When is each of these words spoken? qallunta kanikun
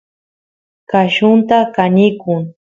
qallunta 0.89 1.59
kanikun 1.75 2.43